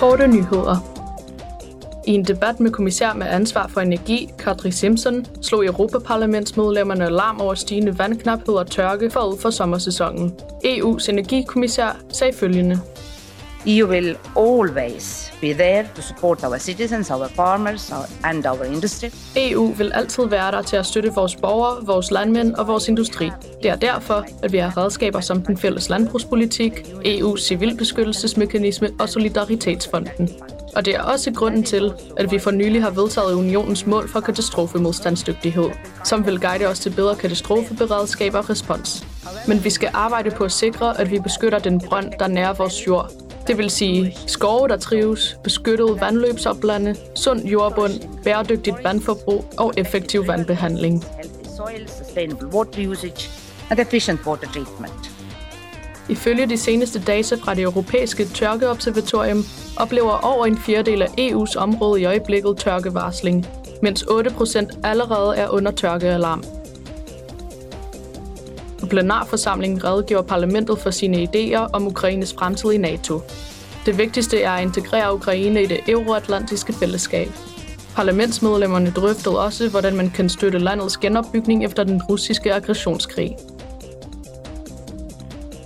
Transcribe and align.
Korte 0.00 0.26
nyheder. 0.26 0.76
I 2.06 2.10
en 2.10 2.24
debat 2.24 2.60
med 2.60 2.70
kommissær 2.70 3.12
med 3.12 3.26
ansvar 3.26 3.66
for 3.68 3.80
energi, 3.80 4.30
Kadri 4.38 4.70
Simpson, 4.70 5.26
slog 5.42 5.66
Europaparlamentsmedlemmerne 5.66 7.04
alarm 7.04 7.40
over 7.40 7.54
stigende 7.54 7.98
vandknaphed 7.98 8.54
og 8.54 8.70
tørke 8.70 9.10
forud 9.10 9.38
for 9.38 9.50
sommersæsonen. 9.50 10.34
EU's 10.64 11.10
energikommissær 11.10 11.96
sagde 12.12 12.32
følgende. 12.32 12.80
EU 13.66 13.86
will 13.86 14.16
always 14.36 15.32
be 15.40 15.52
there 15.52 15.88
to 15.94 16.02
support 16.02 16.44
our 16.44 16.58
citizens, 16.58 17.10
our 17.10 17.28
farmers 17.28 17.92
our, 17.92 18.06
and 18.24 18.46
our 18.46 18.64
industry. 18.64 19.10
EU 19.36 19.72
vil 19.72 19.92
altid 19.94 20.28
være 20.28 20.50
der 20.52 20.62
til 20.62 20.76
at 20.76 20.86
støtte 20.86 21.12
vores 21.14 21.36
borgere, 21.36 21.86
vores 21.86 22.10
landmænd 22.10 22.54
og 22.54 22.66
vores 22.66 22.88
industri. 22.88 23.30
Det 23.62 23.70
er 23.70 23.76
derfor, 23.76 24.26
at 24.42 24.52
vi 24.52 24.58
har 24.58 24.76
redskaber 24.76 25.20
som 25.20 25.42
den 25.42 25.56
fælles 25.56 25.88
landbrugspolitik, 25.88 26.72
EU's 27.06 27.40
civilbeskyttelsesmekanisme 27.40 28.90
og 29.00 29.08
Solidaritetsfonden. 29.08 30.28
Og 30.76 30.84
det 30.84 30.94
er 30.94 31.02
også 31.02 31.32
grunden 31.32 31.62
til, 31.62 31.92
at 32.16 32.32
vi 32.32 32.38
for 32.38 32.50
nylig 32.50 32.82
har 32.82 32.90
vedtaget 32.90 33.34
unionens 33.34 33.86
mål 33.86 34.08
for 34.08 34.20
katastrofemodstandsdygtighed, 34.20 35.70
som 36.04 36.26
vil 36.26 36.40
guide 36.40 36.66
os 36.66 36.78
til 36.78 36.90
bedre 36.90 37.16
katastrofeberedskab 37.16 38.34
og 38.34 38.50
respons. 38.50 39.06
Men 39.48 39.64
vi 39.64 39.70
skal 39.70 39.90
arbejde 39.94 40.30
på 40.30 40.44
at 40.44 40.52
sikre, 40.52 41.00
at 41.00 41.10
vi 41.10 41.18
beskytter 41.18 41.58
den 41.58 41.80
brønd, 41.80 42.12
der 42.18 42.26
nærer 42.26 42.52
vores 42.52 42.86
jord, 42.86 43.10
det 43.46 43.58
vil 43.58 43.70
sige 43.70 44.16
skove, 44.26 44.68
der 44.68 44.76
trives, 44.76 45.38
beskyttede 45.44 46.00
vandløbsoplande, 46.00 46.96
sund 47.14 47.46
jordbund, 47.46 47.92
bæredygtigt 48.24 48.76
vandforbrug 48.84 49.44
og 49.58 49.74
effektiv 49.76 50.26
vandbehandling. 50.26 51.04
And 53.70 53.80
efficient 53.80 54.26
water 54.26 54.46
treatment. 54.46 55.10
Ifølge 56.08 56.46
de 56.46 56.58
seneste 56.58 57.02
data 57.02 57.34
fra 57.34 57.54
det 57.54 57.62
europæiske 57.62 58.24
tørkeobservatorium 58.24 59.44
oplever 59.80 60.24
over 60.24 60.46
en 60.46 60.58
fjerdedel 60.58 61.02
af 61.02 61.08
EU's 61.20 61.56
område 61.56 62.00
i 62.00 62.04
øjeblikket 62.04 62.56
tørkevarsling, 62.56 63.46
mens 63.82 64.02
8% 64.02 64.80
allerede 64.84 65.36
er 65.36 65.48
under 65.48 65.70
tørkealarm. 65.70 66.44
På 68.80 68.86
plenarforsamlingen 68.86 69.84
redegjorde 69.84 70.26
parlamentet 70.28 70.78
for 70.78 70.90
sine 70.90 71.28
idéer 71.28 71.70
om 71.72 71.86
Ukraines 71.86 72.34
fremtid 72.34 72.70
i 72.70 72.78
NATO. 72.78 73.20
Det 73.86 73.98
vigtigste 73.98 74.42
er 74.42 74.50
at 74.50 74.62
integrere 74.62 75.14
Ukraine 75.14 75.62
i 75.62 75.66
det 75.66 75.80
euroatlantiske 75.88 76.72
fællesskab. 76.72 77.28
Parlamentsmedlemmerne 77.94 78.90
drøftede 78.90 79.44
også, 79.44 79.68
hvordan 79.68 79.96
man 79.96 80.10
kan 80.10 80.28
støtte 80.28 80.58
landets 80.58 80.96
genopbygning 80.96 81.64
efter 81.64 81.84
den 81.84 82.02
russiske 82.02 82.54
aggressionskrig. 82.54 83.36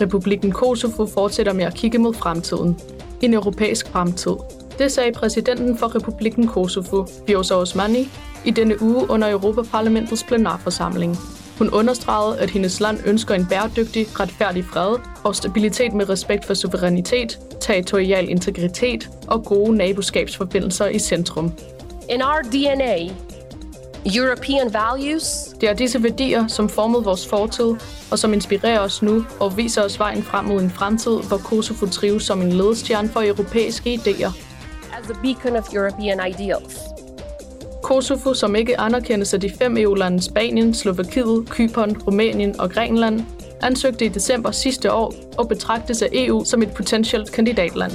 Republikken 0.00 0.52
Kosovo 0.52 1.06
fortsætter 1.06 1.52
med 1.52 1.64
at 1.64 1.74
kigge 1.74 1.98
mod 1.98 2.14
fremtiden. 2.14 2.80
En 3.22 3.34
europæisk 3.34 3.88
fremtid. 3.88 4.32
Det 4.78 4.92
sagde 4.92 5.12
præsidenten 5.12 5.78
for 5.78 5.96
Republikken 5.96 6.46
Kosovo, 6.46 7.06
Vjosa 7.26 7.54
Osmani, 7.54 8.08
i 8.44 8.50
denne 8.50 8.82
uge 8.82 9.10
under 9.10 9.30
Europaparlamentets 9.30 10.24
plenarforsamling. 10.24 11.16
Hun 11.58 11.70
understregede, 11.70 12.38
at 12.38 12.50
hendes 12.50 12.80
land 12.80 12.98
ønsker 13.06 13.34
en 13.34 13.46
bæredygtig, 13.46 14.20
retfærdig 14.20 14.64
fred 14.64 14.96
og 15.24 15.36
stabilitet 15.36 15.92
med 15.92 16.08
respekt 16.08 16.44
for 16.44 16.54
suverænitet, 16.54 17.38
territorial 17.60 18.28
integritet 18.28 19.10
og 19.28 19.44
gode 19.44 19.76
naboskabsforbindelser 19.76 20.86
i 20.86 20.98
centrum. 20.98 21.52
In 22.10 22.22
our 22.22 22.42
DNA, 22.42 23.14
European 24.14 24.72
values 24.72 25.54
Det 25.60 25.68
er 25.68 25.74
disse 25.74 26.02
værdier, 26.02 26.46
som 26.46 26.68
formede 26.68 27.04
vores 27.04 27.26
fortid, 27.28 27.74
og 28.10 28.18
som 28.18 28.32
inspirerer 28.32 28.80
os 28.80 29.02
nu 29.02 29.24
og 29.40 29.56
viser 29.56 29.82
os 29.82 29.98
vejen 29.98 30.22
frem 30.22 30.44
mod 30.44 30.62
en 30.62 30.70
fremtid, 30.70 31.20
hvor 31.28 31.36
Kosovo 31.36 31.86
trives 31.86 32.22
som 32.22 32.42
en 32.42 32.52
ledestjerne 32.52 33.08
for 33.08 33.22
europæiske 33.22 33.94
idéer. 33.94 34.32
as 34.98 35.04
the 35.04 35.14
beacon 35.22 35.56
of 35.56 35.74
European 35.74 36.20
ideals. 36.30 36.78
Kosovo, 37.82 38.34
som 38.34 38.56
ikke 38.56 38.80
anerkendes 38.80 39.34
af 39.34 39.40
de 39.40 39.50
fem 39.50 39.76
EU-lande 39.76 40.22
Spanien, 40.22 40.74
Slovakiet, 40.74 41.50
Kypern, 41.50 41.96
Rumænien 41.96 42.60
og 42.60 42.70
Grækenland, 42.70 43.24
ansøgte 43.62 44.04
i 44.04 44.08
december 44.08 44.50
sidste 44.50 44.92
år 44.92 45.14
og 45.38 45.48
betragtes 45.48 46.02
af 46.02 46.08
EU 46.12 46.44
som 46.44 46.62
et 46.62 46.74
potentielt 46.74 47.32
kandidatland. 47.32 47.92